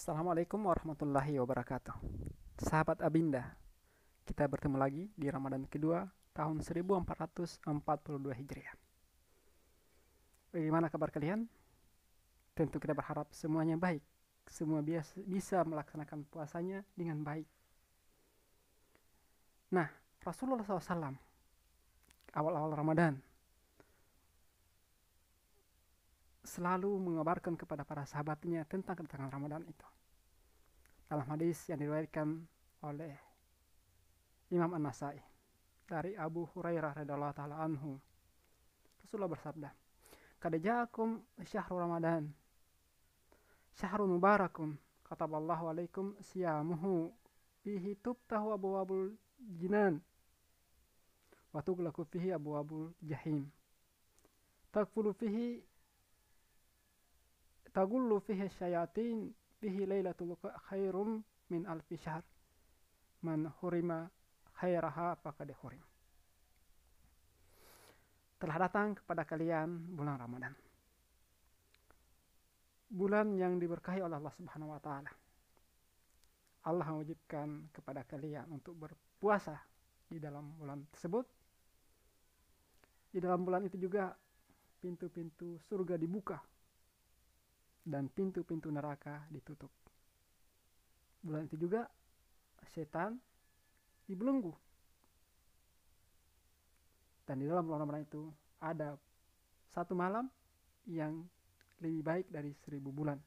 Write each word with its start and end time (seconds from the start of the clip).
Assalamualaikum 0.00 0.64
warahmatullahi 0.64 1.36
wabarakatuh. 1.44 1.92
Sahabat 2.56 3.04
Abinda, 3.04 3.52
kita 4.24 4.48
bertemu 4.48 4.80
lagi 4.80 5.12
di 5.12 5.28
Ramadan 5.28 5.68
kedua 5.68 6.08
tahun 6.32 6.64
1442 6.64 7.68
Hijriah. 8.32 8.72
Bagaimana 10.56 10.88
kabar 10.88 11.12
kalian? 11.12 11.44
Tentu 12.56 12.80
kita 12.80 12.96
berharap 12.96 13.28
semuanya 13.36 13.76
baik. 13.76 14.00
Semua 14.48 14.80
biasa, 14.80 15.20
bisa 15.20 15.60
melaksanakan 15.68 16.24
puasanya 16.32 16.80
dengan 16.96 17.20
baik. 17.20 17.44
Nah, 19.68 19.92
Rasulullah 20.24 20.64
SAW 20.64 21.12
awal-awal 22.32 22.72
Ramadan 22.72 23.20
selalu 26.50 26.90
mengabarkan 26.98 27.54
kepada 27.54 27.86
para 27.86 28.02
sahabatnya 28.02 28.66
tentang 28.66 28.98
kedatangan 28.98 29.30
Ramadan 29.30 29.62
itu. 29.62 29.86
Dalam 31.06 31.26
hadis 31.30 31.62
yang 31.70 31.78
diriwayatkan 31.78 32.26
oleh 32.82 33.14
Imam 34.50 34.74
An-Nasai 34.74 35.22
dari 35.86 36.18
Abu 36.18 36.46
Hurairah 36.50 37.02
radhiyallahu 37.02 37.34
taala 37.38 37.62
anhu. 37.62 37.98
Rasulullah 39.06 39.30
bersabda, 39.30 39.70
"Qad 40.42 40.54
ja'akum 40.58 41.22
syahrul 41.46 41.86
Ramadan. 41.86 42.30
Syahrun 43.78 44.10
mubarakun. 44.10 44.74
Kataballahu 45.06 45.70
alaikum 45.74 46.14
siyamuhu 46.22 47.10
fihi 47.62 47.98
tubtahu 47.98 48.54
abwabul 48.54 49.10
jinan 49.58 49.98
wa 51.50 51.58
tughlaqu 51.62 52.06
fihi 52.06 52.30
abwabul 52.30 52.94
jahim. 53.02 53.50
Takfulu 54.70 55.10
fihi 55.10 55.58
tagullu 57.72 58.20
fihi 58.20 58.48
syayatin 58.58 59.30
fihi 59.60 59.86
lailatul 59.86 60.36
khairum 60.68 61.22
min 61.50 61.66
alfi 61.66 61.96
syahr 61.96 62.22
man 63.22 63.50
hurima 63.60 64.10
khairaha 64.58 65.16
faqad 65.22 65.50
hurim 65.62 65.82
telah 68.40 68.56
datang 68.56 68.96
kepada 68.96 69.28
kalian 69.28 69.92
bulan 69.92 70.16
Ramadan. 70.16 70.56
Bulan 72.90 73.36
yang 73.36 73.60
diberkahi 73.60 74.00
oleh 74.00 74.16
Allah 74.16 74.32
Subhanahu 74.32 74.72
wa 74.72 74.80
taala. 74.80 75.12
Allah 76.64 76.88
mewajibkan 76.88 77.68
kepada 77.68 78.00
kalian 78.08 78.48
untuk 78.48 78.80
berpuasa 78.80 79.60
di 80.08 80.16
dalam 80.16 80.56
bulan 80.56 80.88
tersebut. 80.88 81.28
Di 83.12 83.20
dalam 83.20 83.44
bulan 83.44 83.68
itu 83.68 83.76
juga 83.76 84.08
pintu-pintu 84.80 85.60
surga 85.68 86.00
dibuka 86.00 86.40
dan 87.90 88.06
pintu-pintu 88.06 88.70
neraka 88.70 89.26
ditutup. 89.34 89.68
Bulan 91.20 91.50
itu 91.50 91.58
juga 91.58 91.90
setan 92.70 93.18
dibelenggu. 94.06 94.54
Dan 97.26 97.42
di 97.42 97.46
dalam 97.50 97.66
bulan 97.66 98.06
itu 98.06 98.30
ada 98.62 98.94
satu 99.74 99.94
malam 99.94 100.30
yang 100.86 101.26
lebih 101.82 102.02
baik 102.02 102.26
dari 102.30 102.54
seribu 102.62 102.94
bulan. 102.94 103.18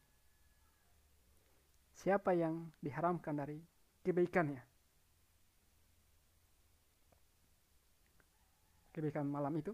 Siapa 2.04 2.36
yang 2.36 2.68
diharamkan 2.84 3.36
dari 3.38 3.60
kebaikannya? 4.04 4.64
Kebaikan 8.94 9.26
malam 9.26 9.56
itu, 9.58 9.74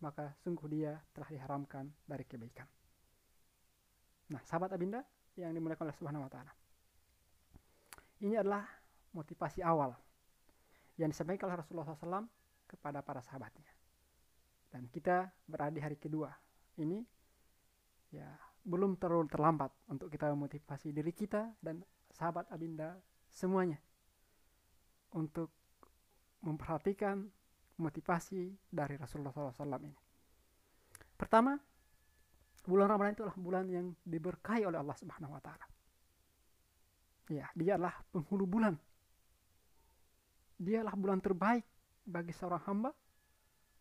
maka 0.00 0.32
sungguh 0.40 0.68
dia 0.70 0.96
telah 1.12 1.28
diharamkan 1.28 1.90
dari 2.08 2.24
kebaikan. 2.24 2.77
Nah, 4.28 4.40
sahabat 4.44 4.72
Abinda 4.76 5.00
yang 5.38 5.54
dimuliakan 5.54 5.88
oleh 5.88 5.96
Subhanahu 5.96 6.26
wa 6.26 6.30
taala. 6.30 6.52
Ini 8.18 8.42
adalah 8.42 8.66
motivasi 9.14 9.62
awal 9.62 9.94
yang 10.98 11.08
disampaikan 11.14 11.48
oleh 11.48 11.62
Rasulullah 11.62 11.86
SAW 11.86 12.26
kepada 12.66 13.00
para 13.00 13.22
sahabatnya. 13.22 13.70
Dan 14.68 14.90
kita 14.90 15.30
berada 15.46 15.72
di 15.72 15.80
hari 15.80 15.96
kedua. 15.96 16.28
Ini 16.76 17.00
ya 18.12 18.28
belum 18.68 19.00
terlalu 19.00 19.30
terlambat 19.30 19.72
untuk 19.88 20.12
kita 20.12 20.28
memotivasi 20.34 20.92
diri 20.92 21.14
kita 21.14 21.56
dan 21.62 21.80
sahabat 22.12 22.50
Abinda 22.52 22.98
semuanya 23.32 23.80
untuk 25.16 25.54
memperhatikan 26.44 27.24
motivasi 27.78 28.52
dari 28.68 28.98
Rasulullah 28.98 29.32
SAW 29.32 29.78
ini. 29.86 29.96
Pertama, 31.14 31.56
bulan 32.68 32.92
Ramadan 32.92 33.16
adalah 33.16 33.36
bulan 33.40 33.64
yang 33.72 33.86
diberkahi 34.04 34.68
oleh 34.68 34.76
Allah 34.76 34.96
Subhanahu 35.00 35.32
wa 35.32 35.40
taala. 35.40 35.64
Ya, 37.32 37.48
dia 37.56 37.80
penghulu 38.12 38.44
bulan. 38.44 38.76
Dia 40.60 40.84
adalah 40.84 40.96
bulan 41.00 41.24
terbaik 41.24 41.64
bagi 42.04 42.36
seorang 42.36 42.60
hamba 42.68 42.90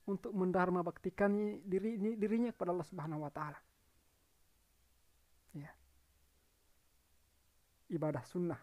untuk 0.08 0.32
mendharma 0.32 0.88
baktikan 0.88 1.60
diri, 1.68 2.00
dirinya 2.16 2.56
kepada 2.56 2.72
Allah 2.72 2.88
Subhanahu 2.88 3.28
wa 3.28 3.32
taala. 3.32 3.60
Ya. 5.52 5.72
Ibadah 7.92 8.24
sunnah 8.24 8.60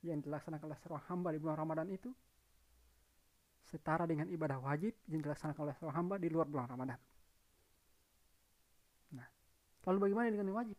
yang 0.00 0.24
dilaksanakan 0.24 0.64
oleh 0.64 0.78
seorang 0.80 1.04
hamba 1.12 1.28
di 1.36 1.38
bulan 1.40 1.56
Ramadan 1.60 1.88
itu 1.92 2.08
setara 3.68 4.08
dengan 4.08 4.32
ibadah 4.32 4.56
wajib 4.64 4.96
yang 5.12 5.20
dilaksanakan 5.20 5.60
oleh 5.60 5.76
seorang 5.76 5.96
hamba 6.04 6.16
di 6.16 6.28
luar 6.32 6.48
bulan 6.48 6.68
Ramadan. 6.72 7.00
Lalu 9.86 9.98
bagaimana 10.08 10.32
dengan 10.32 10.48
yang 10.50 10.58
wajib? 10.58 10.78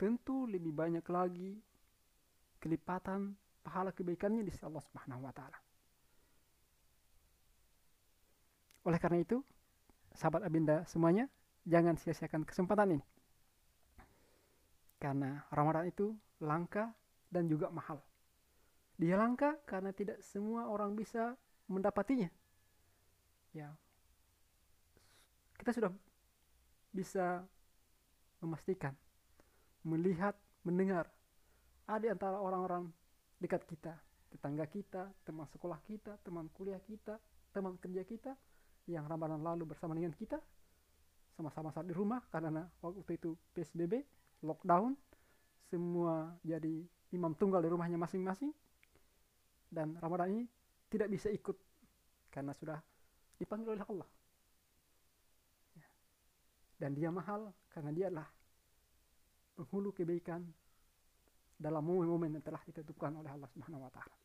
Tentu 0.00 0.48
lebih 0.48 0.72
banyak 0.72 1.04
lagi 1.06 1.60
kelipatan 2.60 3.36
pahala 3.60 3.92
kebaikannya 3.92 4.44
di 4.44 4.50
sisi 4.52 4.64
Allah 4.64 4.84
Subhanahu 4.84 5.24
wa 5.24 5.32
taala. 5.32 5.58
Oleh 8.88 8.96
karena 8.96 9.20
itu, 9.20 9.44
sahabat 10.16 10.40
Abinda 10.40 10.88
semuanya, 10.88 11.28
jangan 11.68 12.00
sia-siakan 12.00 12.48
kesempatan 12.48 12.96
ini. 12.96 13.04
Karena 15.00 15.44
Ramadan 15.52 15.88
itu 15.88 16.16
langka 16.40 16.92
dan 17.28 17.48
juga 17.48 17.68
mahal. 17.68 18.00
Dia 19.00 19.16
langka 19.16 19.56
karena 19.64 19.92
tidak 19.96 20.20
semua 20.20 20.68
orang 20.68 20.92
bisa 20.92 21.36
mendapatinya. 21.68 22.28
Ya. 23.56 23.72
Kita 25.56 25.72
sudah 25.72 25.92
bisa 26.92 27.44
memastikan, 28.40 28.96
melihat, 29.84 30.36
mendengar. 30.64 31.08
Ada 31.88 32.14
antara 32.14 32.38
orang-orang 32.38 32.88
dekat 33.40 33.64
kita, 33.66 33.96
tetangga 34.30 34.64
kita, 34.68 35.10
teman 35.24 35.48
sekolah 35.50 35.80
kita, 35.84 36.16
teman 36.22 36.46
kuliah 36.54 36.80
kita, 36.84 37.18
teman 37.50 37.76
kerja 37.80 38.02
kita, 38.04 38.32
yang 38.86 39.06
Ramadan 39.06 39.42
lalu 39.42 39.70
bersama 39.74 39.96
dengan 39.96 40.14
kita, 40.14 40.38
sama-sama 41.34 41.72
saat 41.72 41.88
di 41.88 41.94
rumah 41.96 42.20
karena 42.28 42.68
waktu 42.84 43.16
itu 43.16 43.34
PSBB, 43.56 44.04
lockdown, 44.44 44.94
semua 45.70 46.36
jadi 46.44 46.84
imam 47.14 47.34
tunggal 47.34 47.64
di 47.64 47.70
rumahnya 47.70 47.98
masing-masing, 47.98 48.52
dan 49.70 49.96
Ramadan 49.98 50.30
ini 50.34 50.44
tidak 50.90 51.08
bisa 51.10 51.30
ikut 51.30 51.56
karena 52.30 52.54
sudah 52.54 52.78
dipanggil 53.38 53.78
oleh 53.78 53.86
Allah 53.86 54.08
dan 56.80 56.96
dia 56.96 57.12
mahal 57.12 57.52
karena 57.68 57.92
dia 57.92 58.08
adalah 58.08 58.24
penghulu 59.52 59.92
kebaikan 59.92 60.40
dalam 61.60 61.84
momen-momen 61.84 62.40
yang 62.40 62.44
telah 62.44 62.64
ditentukan 62.64 63.20
oleh 63.20 63.28
Allah 63.28 63.50
Subhanahu 63.52 63.84
wa 63.84 63.92
taala. 63.92 64.16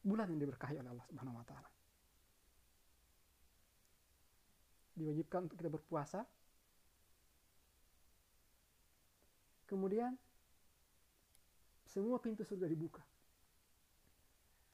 Bulan 0.00 0.32
yang 0.32 0.40
diberkahi 0.40 0.80
oleh 0.80 0.90
Allah 0.96 1.06
Subhanahu 1.12 1.36
wa 1.36 1.44
taala. 1.44 1.68
Diwajibkan 4.96 5.44
untuk 5.44 5.60
kita 5.60 5.68
berpuasa. 5.68 6.24
Kemudian 9.68 10.16
semua 11.84 12.16
pintu 12.16 12.48
surga 12.48 12.64
dibuka. 12.64 13.04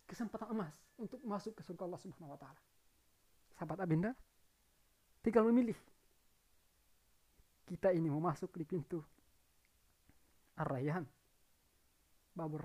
Kesempatan 0.07 0.55
emas 0.55 0.79
untuk 0.95 1.19
masuk 1.27 1.59
ke 1.59 1.67
surga 1.67 1.91
Allah 1.91 1.99
Subhanahu 1.99 2.39
wa 2.39 2.39
taala. 2.39 2.63
Sahabat 3.59 3.83
Abinda, 3.83 4.15
tinggal 5.23 5.47
memilih 5.49 5.79
kita 7.67 7.95
ini 7.95 8.11
mau 8.11 8.21
masuk 8.21 8.53
di 8.59 8.67
pintu 8.67 9.01
Ar-Rayyan 10.59 11.07
Babur 12.33 12.65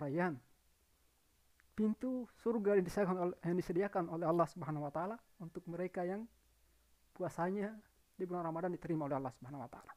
pintu 1.78 2.26
surga 2.42 2.82
yang 2.82 2.86
disediakan 2.90 3.18
oleh, 3.22 3.38
yang 3.46 3.58
disediakan 3.62 4.06
oleh 4.10 4.26
Allah 4.26 4.48
Subhanahu 4.50 4.90
wa 4.90 4.92
taala 4.92 5.14
untuk 5.38 5.62
mereka 5.70 6.02
yang 6.02 6.26
puasanya 7.14 7.70
di 8.18 8.26
bulan 8.26 8.50
Ramadan 8.50 8.74
diterima 8.74 9.06
oleh 9.06 9.22
Allah 9.22 9.34
Subhanahu 9.38 9.62
wa 9.62 9.70
taala. 9.70 9.94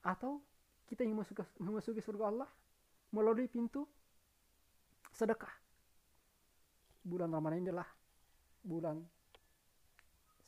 Atau 0.00 0.40
kita 0.88 1.04
ingin 1.04 1.20
masuk 1.20 1.44
memasuki 1.60 2.00
surga 2.00 2.24
Allah 2.32 2.48
melalui 3.12 3.52
pintu 3.52 3.84
sedekah. 5.12 5.52
Bulan 7.04 7.28
Ramadan 7.28 7.60
inilah 7.60 7.88
bulan 8.64 9.04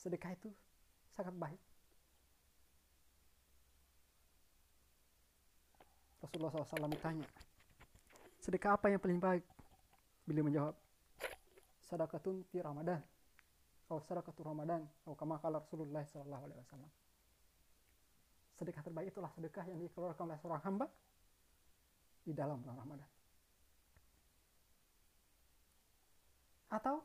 sedekah 0.03 0.35
itu 0.35 0.51
sangat 1.15 1.31
baik. 1.39 1.63
Rasulullah 6.19 6.51
SAW 6.51 6.91
ditanya, 6.91 7.27
sedekah 8.43 8.75
apa 8.75 8.91
yang 8.91 8.99
paling 8.99 9.23
baik? 9.23 9.45
Beliau 10.27 10.47
menjawab, 10.47 10.75
sadakatun 11.87 12.43
fi 12.51 12.59
Ramadan. 12.63 12.99
Atau 13.87 14.01
sadakatu 14.07 14.41
Ramadan. 14.47 14.87
Atau 15.03 15.19
kama 15.19 15.37
kala 15.43 15.61
Rasulullah 15.61 16.07
SAW. 16.07 16.47
Sedekah 18.57 18.83
terbaik 18.87 19.11
itulah 19.11 19.29
sedekah 19.35 19.67
yang 19.67 19.83
dikeluarkan 19.83 20.31
oleh 20.31 20.39
seorang 20.39 20.63
hamba 20.63 20.87
di 22.23 22.33
dalam 22.33 22.63
bulan 22.63 22.79
Ramadan. 22.79 23.11
Atau 26.73 27.05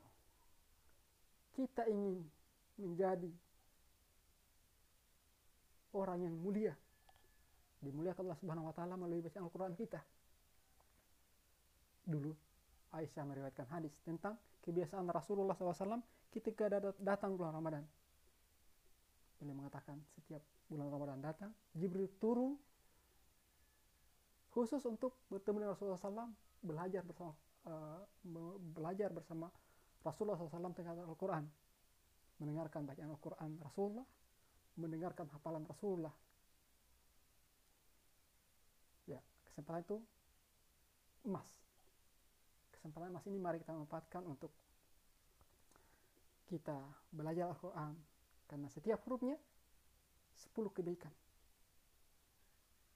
kita 1.57 1.89
ingin 1.89 2.36
menjadi 2.77 3.31
orang 5.93 6.23
yang 6.25 6.35
mulia 6.37 6.73
dimuliakan 7.81 8.25
Allah 8.25 8.39
Subhanahu 8.41 8.67
wa 8.69 8.73
taala 8.73 8.93
melalui 8.97 9.21
bacaan 9.21 9.45
Al-Qur'an 9.45 9.73
kita. 9.77 10.01
Dulu 12.07 12.33
Aisyah 12.95 13.23
meriwayatkan 13.27 13.67
hadis 13.69 13.93
tentang 14.01 14.39
kebiasaan 14.63 15.05
Rasulullah 15.11 15.53
SAW 15.53 16.01
ketika 16.31 16.71
datang 16.97 17.35
bulan 17.35 17.53
Ramadan. 17.53 17.83
Beliau 19.37 19.53
mengatakan 19.53 20.01
setiap 20.17 20.41
bulan 20.65 20.89
Ramadan 20.89 21.19
datang, 21.21 21.51
Jibril 21.77 22.09
turun 22.17 22.57
khusus 24.49 24.81
untuk 24.89 25.21
bertemu 25.29 25.61
dengan 25.61 25.71
Rasulullah 25.77 26.01
SAW, 26.01 26.33
belajar 26.65 27.05
bersama 27.05 27.37
uh, 27.69 28.01
belajar 28.73 29.13
bersama 29.13 29.53
Rasulullah 30.01 30.39
SAW 30.39 30.73
tentang 30.73 31.05
Al-Quran, 31.05 31.45
mendengarkan 32.37 32.85
bacaan 32.85 33.09
Al-Quran 33.09 33.51
Rasulullah, 33.61 34.07
mendengarkan 34.77 35.25
hafalan 35.33 35.65
Rasulullah, 35.65 36.13
kesempatan 39.57 39.81
itu 39.89 39.97
emas. 41.25 41.49
Kesempatan 42.77 43.09
emas 43.09 43.25
ini 43.25 43.41
mari 43.41 43.57
kita 43.57 43.73
manfaatkan 43.73 44.21
untuk 44.29 44.53
kita 46.45 46.77
belajar 47.09 47.49
Al-Quran. 47.49 47.97
Karena 48.45 48.69
setiap 48.69 49.01
hurufnya 49.09 49.33
10 50.53 50.53
kebaikan. 50.77 51.09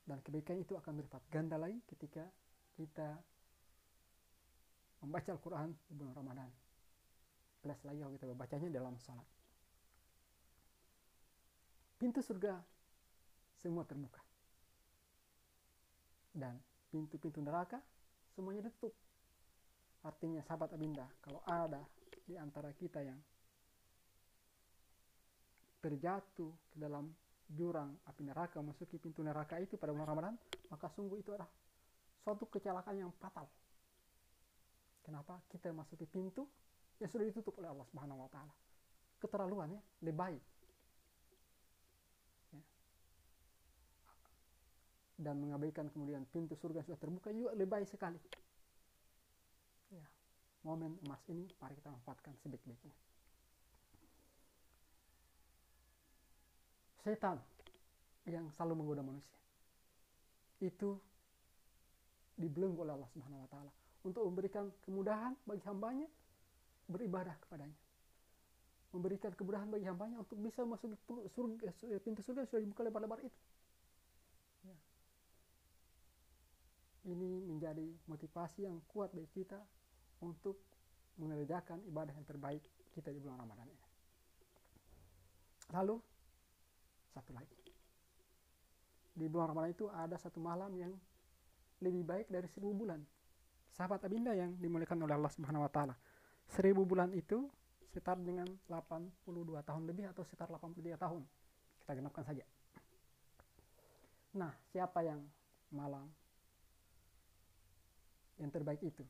Dan 0.06 0.22
kebaikan 0.22 0.62
itu 0.62 0.78
akan 0.78 1.02
berlipat 1.02 1.26
ganda 1.34 1.58
lagi 1.58 1.82
ketika 1.90 2.30
kita 2.78 3.18
membaca 5.02 5.34
Al-Quran 5.34 5.74
di 5.90 5.94
bulan 5.98 6.14
Ramadan 6.14 6.50
plus 7.62 7.80
lagi 7.86 8.02
kalau 8.02 8.14
kita 8.18 8.26
membacanya 8.26 8.70
dalam 8.74 8.98
salat 8.98 9.28
pintu 12.02 12.20
surga 12.26 12.58
semua 13.62 13.86
terbuka 13.86 14.22
dan 16.34 16.58
pintu-pintu 16.90 17.40
neraka 17.44 17.80
semuanya 18.34 18.68
ditutup. 18.68 18.96
Artinya 20.02 20.42
sahabat 20.42 20.74
Abinda, 20.74 21.06
kalau 21.22 21.44
ada 21.46 21.84
di 22.26 22.34
antara 22.40 22.74
kita 22.74 23.06
yang 23.06 23.20
terjatuh 25.82 26.50
ke 26.74 26.78
dalam 26.78 27.10
jurang 27.52 27.94
api 28.08 28.24
neraka 28.24 28.64
masuki 28.64 28.98
pintu 28.98 29.22
neraka 29.22 29.60
itu 29.60 29.76
pada 29.76 29.92
bulan 29.92 30.10
Ramadan, 30.10 30.36
maka 30.72 30.88
sungguh 30.94 31.20
itu 31.20 31.36
adalah 31.36 31.50
suatu 32.24 32.48
kecelakaan 32.48 32.98
yang 32.98 33.12
fatal. 33.20 33.46
Kenapa? 35.02 35.42
Kita 35.50 35.74
masuki 35.74 36.06
pintu 36.10 36.48
yang 37.02 37.10
sudah 37.10 37.26
ditutup 37.26 37.58
oleh 37.58 37.74
Allah 37.74 37.88
Subhanahu 37.90 38.22
wa 38.22 38.30
taala. 38.30 38.54
Keterlaluan 39.18 39.74
ya, 39.74 39.82
lebay. 40.06 40.38
dan 45.22 45.38
mengabaikan 45.38 45.86
kemudian 45.94 46.26
pintu 46.34 46.58
surga 46.58 46.82
sudah 46.82 46.98
terbuka 46.98 47.30
juga 47.30 47.54
baik 47.54 47.86
sekali. 47.86 48.18
Ya, 49.94 50.06
momen 50.66 50.98
emas 51.06 51.22
ini 51.30 51.46
mari 51.62 51.78
kita 51.78 51.94
manfaatkan 51.94 52.34
sebaik-baiknya. 52.42 52.96
Setan 57.06 57.38
yang 58.26 58.50
selalu 58.58 58.82
menggoda 58.82 59.06
manusia 59.06 59.38
itu 60.62 60.98
dibelenggu 62.38 62.82
oleh 62.82 62.98
Allah 62.98 63.10
Subhanahu 63.14 63.46
wa 63.46 63.50
taala 63.50 63.72
untuk 64.02 64.26
memberikan 64.26 64.70
kemudahan 64.86 65.38
bagi 65.46 65.62
hambanya 65.70 66.10
beribadah 66.88 67.36
kepadanya. 67.44 67.78
Memberikan 68.92 69.32
kemudahan 69.36 69.72
bagi 69.72 69.88
hambanya 69.88 70.20
untuk 70.20 70.36
bisa 70.40 70.68
masuk 70.68 70.92
surga, 71.32 71.72
pintu 72.04 72.22
surga 72.24 72.44
sudah 72.48 72.62
dibuka 72.62 72.84
lebar-lebar 72.84 73.24
itu. 73.24 73.40
Ya 74.68 74.76
ini 77.10 77.42
menjadi 77.42 77.88
motivasi 78.06 78.70
yang 78.70 78.78
kuat 78.86 79.10
bagi 79.10 79.30
kita 79.34 79.58
untuk 80.22 80.62
mengerjakan 81.18 81.82
ibadah 81.90 82.14
yang 82.14 82.26
terbaik 82.30 82.62
kita 82.94 83.10
di 83.10 83.18
bulan 83.18 83.42
Ramadan 83.42 83.66
ini. 83.66 83.86
Lalu 85.74 85.98
satu 87.10 87.32
lagi. 87.34 87.58
Di 89.12 89.26
bulan 89.28 89.52
Ramadan 89.52 89.72
itu 89.74 89.90
ada 89.90 90.16
satu 90.16 90.38
malam 90.38 90.72
yang 90.78 90.94
lebih 91.82 92.06
baik 92.06 92.28
dari 92.30 92.46
seribu 92.54 92.86
bulan. 92.86 93.02
Sahabat 93.74 94.06
Abinda 94.06 94.36
yang 94.38 94.54
dimuliakan 94.62 95.02
oleh 95.02 95.16
Allah 95.18 95.34
Subhanahu 95.34 95.66
wa 95.66 95.72
taala. 95.72 95.96
Seribu 96.52 96.84
bulan 96.84 97.16
itu 97.16 97.48
sekitar 97.88 98.20
dengan 98.20 98.48
82 98.68 99.24
tahun 99.64 99.84
lebih 99.88 100.12
atau 100.12 100.24
sekitar 100.28 100.52
83 100.52 101.00
tahun. 101.00 101.24
Kita 101.80 101.92
genapkan 101.96 102.24
saja. 102.28 102.44
Nah, 104.36 104.52
siapa 104.72 105.04
yang 105.04 105.20
malam 105.72 106.08
yang 108.40 108.52
terbaik 108.52 108.82
itu 108.84 109.06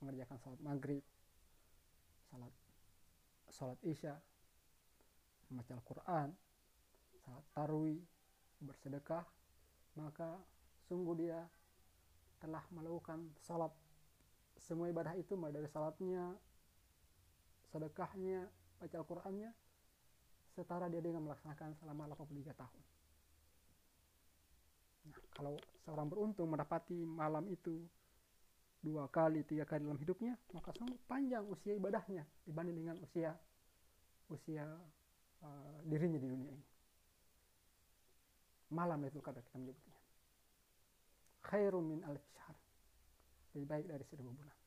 mengerjakan 0.00 0.38
salat 0.38 0.60
maghrib 0.62 1.02
salat 2.30 2.54
salat 3.50 3.80
isya 3.82 4.14
membaca 5.50 5.72
Al-Quran 5.74 6.28
salat 7.26 7.44
tarwi 7.50 7.98
bersedekah 8.62 9.26
maka 9.98 10.38
sungguh 10.86 11.14
dia 11.18 11.42
telah 12.38 12.62
melakukan 12.70 13.26
salat 13.42 13.74
semua 14.62 14.86
ibadah 14.86 15.18
itu 15.18 15.34
mulai 15.34 15.58
dari 15.58 15.66
salatnya 15.66 16.38
sedekahnya 17.72 18.48
baca 18.78 18.96
Al-Qurannya 18.96 19.50
setara 20.56 20.90
dia 20.90 20.98
dengan 20.98 21.22
melaksanakan 21.28 21.78
selama 21.78 22.10
83 22.14 22.50
tahun. 22.54 22.82
Nah 25.08 25.18
kalau 25.34 25.54
seorang 25.86 26.08
beruntung 26.10 26.48
mendapati 26.50 26.98
malam 27.06 27.46
itu 27.46 27.86
dua 28.78 29.10
kali 29.10 29.42
tiga 29.42 29.66
kali 29.66 29.82
dalam 29.82 29.98
hidupnya 29.98 30.38
maka 30.54 30.70
sungguh 30.70 30.98
panjang 31.10 31.42
usia 31.50 31.74
ibadahnya 31.74 32.22
dibanding 32.46 32.78
dengan 32.78 32.96
usia 33.02 33.34
usia 34.30 34.66
uh, 35.42 35.78
dirinya 35.86 36.18
di 36.18 36.28
dunia 36.28 36.50
ini. 36.50 36.66
Malam 38.68 39.00
itu 39.08 39.18
kata 39.22 39.40
kita 39.40 39.56
menyebutnya 39.56 39.98
khairum 41.48 41.84
min 41.86 42.00
alif 42.04 42.22
syahr. 42.34 42.56
Lebih 43.56 43.66
baik 43.66 43.86
dari 43.88 44.04
seribu 44.10 44.34
bulan 44.36 44.57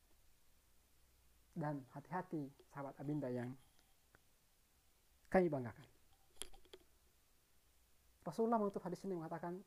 dan 1.55 1.83
hati-hati 1.91 2.47
sahabat 2.71 2.95
abinda 2.99 3.27
yang 3.27 3.51
kami 5.31 5.47
banggakan. 5.47 5.87
Rasulullah 8.21 8.61
menutup 8.61 8.83
hadis 8.85 9.01
ini 9.07 9.17
mengatakan 9.17 9.57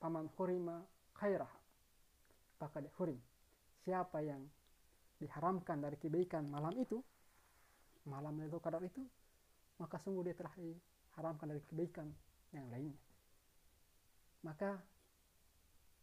paman 0.00 0.30
hurima 0.38 0.82
khairah. 1.18 1.50
Maka 2.58 2.94
hurim. 2.98 3.18
Siapa 3.82 4.22
yang 4.22 4.46
diharamkan 5.18 5.82
dari 5.82 5.98
kebaikan 5.98 6.46
malam 6.46 6.74
itu 6.78 7.02
malam 8.06 8.34
itu 8.42 8.58
Qadar 8.58 8.82
itu 8.82 9.02
maka 9.78 9.98
sungguh 10.02 10.26
dia 10.26 10.34
telah 10.34 10.50
diharamkan 10.58 11.50
dari 11.50 11.62
kebaikan 11.66 12.06
yang 12.54 12.66
lainnya. 12.70 12.98
Maka 14.42 14.78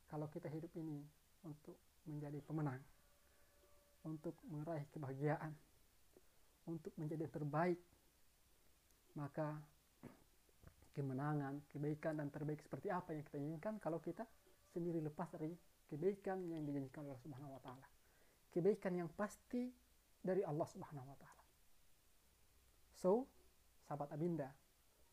kalau 0.08 0.28
kita 0.32 0.48
hidup 0.52 0.72
ini 0.80 1.04
untuk 1.44 1.80
menjadi 2.08 2.40
pemenang 2.44 2.80
untuk 4.08 4.36
meraih 4.48 4.88
kebahagiaan 4.94 5.51
untuk 6.70 6.94
menjadi 6.96 7.25
terbaik 7.27 7.79
maka 9.18 9.58
kemenangan, 10.94 11.63
kebaikan 11.72 12.20
dan 12.20 12.27
terbaik 12.29 12.62
seperti 12.62 12.91
apa 12.91 13.15
yang 13.15 13.24
kita 13.25 13.38
inginkan 13.39 13.74
kalau 13.82 14.03
kita 14.03 14.27
sendiri 14.70 15.01
lepas 15.01 15.32
dari 15.34 15.56
kebaikan 15.89 16.44
yang 16.51 16.62
dijanjikan 16.68 17.08
oleh 17.08 17.15
Allah 17.15 17.24
Subhanahu 17.25 17.51
wa 17.56 17.62
taala. 17.63 17.88
Kebaikan 18.53 18.94
yang 18.94 19.10
pasti 19.15 19.72
dari 20.22 20.46
Allah 20.46 20.68
Subhanahu 20.68 21.08
wa 21.08 21.18
taala. 21.18 21.44
So, 23.00 23.25
sahabat 23.88 24.12
Abinda, 24.12 24.51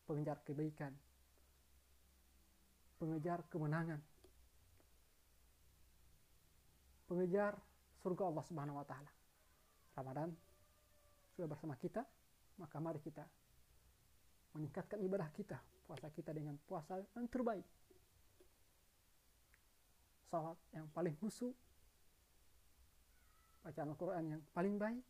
pengejar 0.05 0.43
kebaikan, 0.43 0.93
pengejar 2.99 3.47
kemenangan, 3.47 4.03
pengejar 7.07 7.55
surga 8.01 8.23
Allah 8.29 8.45
Subhanahu 8.45 8.77
wa 8.81 8.87
taala. 8.87 9.13
Ramadan 9.97 10.31
sudah 11.37 11.49
bersama 11.49 11.77
kita, 11.81 12.05
maka 12.61 12.77
mari 12.81 13.01
kita 13.01 13.25
meningkatkan 14.57 15.01
ibadah 15.05 15.29
kita, 15.37 15.61
puasa 15.85 16.09
kita 16.13 16.33
dengan 16.33 16.57
puasa 16.65 17.01
yang 17.17 17.29
terbaik. 17.29 17.65
Sholat 20.33 20.59
yang 20.75 20.89
paling 20.91 21.15
khusyuk 21.21 21.55
bacaan 23.67 23.91
Al-Quran 23.91 24.25
yang 24.39 24.43
paling 24.55 24.79
baik 24.79 25.03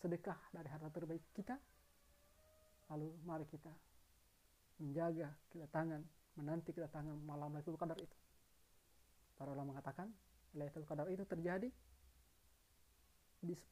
sedekah 0.00 0.38
dari 0.56 0.68
harta 0.72 0.88
terbaik 0.88 1.20
kita. 1.36 1.60
Lalu 2.88 3.12
mari 3.28 3.44
kita 3.44 3.70
menjaga 4.80 5.28
kedatangan 5.52 6.00
menanti 6.40 6.72
kedatangan 6.72 7.20
malam 7.20 7.52
Lailatul 7.52 7.76
Qadar 7.76 8.00
itu. 8.00 8.16
Para 9.36 9.52
ulama 9.52 9.76
mengatakan 9.76 10.08
Lailatul 10.56 10.88
Qadar 10.88 11.12
itu 11.12 11.28
terjadi 11.28 11.68
di 13.40 13.56
10 13.56 13.66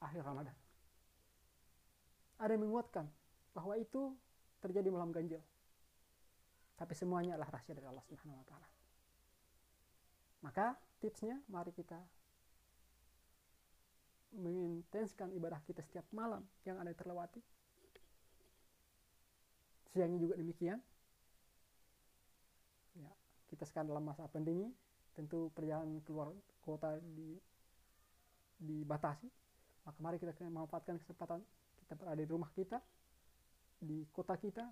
akhir 0.00 0.22
Ramadan 0.22 0.56
ada 2.40 2.50
yang 2.56 2.64
menguatkan 2.64 3.06
bahwa 3.52 3.76
itu 3.76 4.16
terjadi 4.62 4.88
malam 4.88 5.12
ganjil 5.12 5.42
tapi 6.80 6.96
semuanya 6.96 7.36
adalah 7.36 7.60
rahasia 7.60 7.76
dari 7.76 7.84
Allah 7.84 8.00
Subhanahu 8.08 8.40
wa 8.40 8.46
taala. 8.48 8.68
Maka 10.40 10.66
tipsnya 10.96 11.36
mari 11.52 11.76
kita 11.76 12.00
mengintenskan 14.32 15.28
ibadah 15.36 15.60
kita 15.68 15.84
setiap 15.84 16.08
malam 16.08 16.40
yang 16.64 16.80
ada 16.80 16.96
terlewati. 16.96 17.44
Siangnya 19.92 20.24
juga 20.24 20.40
demikian. 20.40 20.80
Ya, 22.96 23.12
kita 23.52 23.68
sekarang 23.68 23.92
dalam 23.92 24.08
masa 24.08 24.24
pandemi, 24.32 24.72
tentu 25.12 25.52
perjalanan 25.52 26.00
keluar 26.00 26.32
kota 26.64 26.96
di 26.96 27.36
dibatasi. 28.60 29.28
Maka 29.88 29.98
mari 30.04 30.20
kita 30.20 30.36
memanfaatkan 30.44 31.00
kesempatan 31.00 31.40
kita 31.82 31.96
berada 31.96 32.20
di 32.20 32.28
rumah 32.28 32.52
kita, 32.52 32.78
di 33.80 34.04
kota 34.12 34.36
kita, 34.36 34.68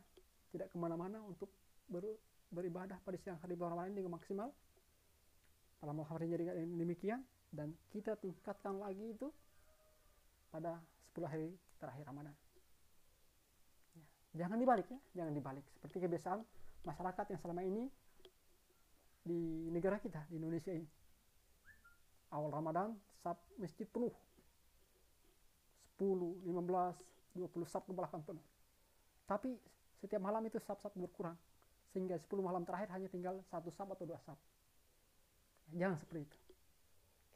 tidak 0.52 0.68
ke 0.68 0.76
mana-mana 0.76 1.18
untuk 1.24 1.48
ber, 1.88 2.04
beribadah 2.52 3.00
pada 3.04 3.16
siang 3.20 3.40
hari 3.40 3.56
bulan 3.56 3.76
Ramadan 3.76 3.96
dengan 3.96 4.12
maksimal 4.16 4.48
pada 5.78 5.94
malam 5.94 6.10
hari 6.10 6.26
jadi 6.26 6.66
demikian 6.66 7.22
dan 7.54 7.70
kita 7.94 8.18
tingkatkan 8.18 8.82
lagi 8.82 9.14
itu 9.14 9.30
pada 10.50 10.82
10 11.14 11.22
hari 11.28 11.48
terakhir 11.78 12.04
Ramadan 12.08 12.34
ya. 13.94 14.04
jangan 14.44 14.58
dibalik 14.58 14.86
ya 14.90 14.98
jangan 15.22 15.32
dibalik 15.32 15.64
seperti 15.78 16.02
kebiasaan 16.02 16.40
masyarakat 16.82 17.24
yang 17.30 17.40
selama 17.40 17.62
ini 17.62 17.84
di 19.22 19.70
negara 19.70 20.02
kita 20.02 20.26
di 20.26 20.40
Indonesia 20.40 20.72
ini 20.74 20.88
awal 22.34 22.50
Ramadan 22.50 22.96
sab 23.28 23.36
masjid 23.60 23.84
penuh 23.84 24.12
10, 26.00 26.48
15, 26.48 26.48
20 26.48 27.68
sab 27.68 27.84
belakang 27.92 28.24
penuh 28.24 28.44
tapi 29.28 29.52
setiap 30.00 30.24
malam 30.24 30.40
itu 30.48 30.56
sab-sab 30.64 30.96
berkurang 30.96 31.36
sehingga 31.92 32.16
10 32.16 32.40
malam 32.40 32.64
terakhir 32.64 32.88
hanya 32.96 33.12
tinggal 33.12 33.36
satu 33.52 33.68
sab 33.68 33.92
atau 33.92 34.08
dua 34.08 34.16
sab. 34.24 34.40
Jangan 35.76 36.00
seperti 36.00 36.24
itu. 36.24 36.38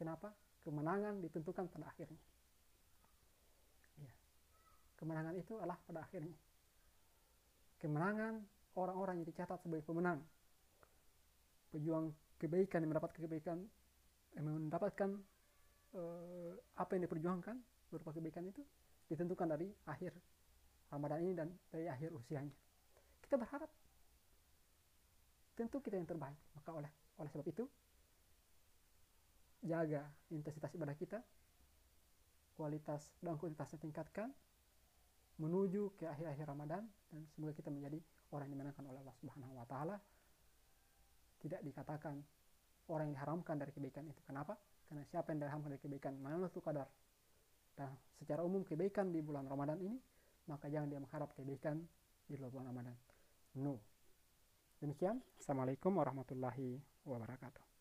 Kenapa? 0.00 0.32
Kemenangan 0.64 1.20
ditentukan 1.20 1.68
pada 1.68 1.92
akhirnya. 1.92 2.20
Ya. 4.00 4.12
Kemenangan 4.96 5.34
itu 5.37 5.52
adalah 5.61 5.76
pada 5.84 6.00
akhirnya. 6.00 6.37
Kemenangan 7.76 8.40
orang-orang 8.78 9.20
yang 9.20 9.26
dicatat 9.28 9.61
sebagai 9.61 9.84
pemenang. 9.84 10.22
Pejuang 11.75 12.14
kebaikan 12.40 12.80
yang 12.80 12.90
mendapat 12.94 13.11
kebaikan, 13.16 13.58
yang 14.38 14.44
mendapatkan 14.49 15.18
uh, 15.96 16.52
apa 16.76 16.90
yang 16.96 17.08
diperjuangkan 17.08 17.56
berupa 17.92 18.11
kebaikan 18.12 18.49
itu 18.49 18.64
ditentukan 19.08 19.44
dari 19.52 19.68
akhir 19.84 20.16
Ramadan 20.92 21.18
ini 21.25 21.32
dan 21.37 21.49
dari 21.72 21.88
akhir 21.88 22.12
usianya. 22.12 22.52
Kita 23.25 23.37
berharap 23.40 23.68
tentu 25.56 25.80
kita 25.80 25.96
yang 26.00 26.08
terbaik. 26.08 26.37
Maka 26.56 26.70
oleh 26.72 26.92
oleh 27.20 27.30
sebab 27.32 27.46
itu 27.49 27.64
jaga 29.62 30.11
intensitas 30.32 30.72
ibadah 30.75 30.96
kita, 30.96 31.22
kualitas 32.56 33.14
dan 33.22 33.38
kuantitasnya 33.38 33.78
tingkatkan 33.78 34.28
menuju 35.40 35.96
ke 35.96 36.04
akhir-akhir 36.04 36.44
Ramadan 36.44 36.84
dan 37.08 37.22
semoga 37.32 37.56
kita 37.56 37.72
menjadi 37.72 37.99
orang 38.32 38.49
yang 38.49 38.54
dimenangkan 38.61 38.84
oleh 38.84 38.99
Allah 39.00 39.16
Subhanahu 39.20 39.52
wa 39.56 39.66
taala. 39.68 39.96
Tidak 41.40 41.61
dikatakan 41.64 42.20
orang 42.92 43.11
yang 43.11 43.14
diharamkan 43.18 43.56
dari 43.58 43.72
kebaikan 43.75 44.06
itu. 44.06 44.20
Kenapa? 44.22 44.54
Karena 44.92 45.08
siapa 45.08 45.32
yang 45.32 45.40
diharamkan 45.40 45.72
dari 45.72 45.80
kebaikan 45.80 46.20
Lailatul 46.20 46.61
Qadar. 46.61 46.84
Dan 47.72 47.96
secara 48.20 48.44
umum 48.44 48.61
kebaikan 48.61 49.08
di 49.08 49.25
bulan 49.25 49.49
Ramadan 49.49 49.80
ini, 49.80 49.96
maka 50.52 50.68
jangan 50.68 50.92
dia 50.92 51.00
mengharap 51.00 51.32
kebaikan 51.32 51.80
di 52.28 52.37
luar 52.37 52.52
bulan 52.52 52.76
Ramadan. 52.76 52.92
No. 53.56 53.80
Demikian, 54.84 55.25
Assalamualaikum 55.40 55.96
warahmatullahi 55.96 56.76
wabarakatuh. 57.08 57.72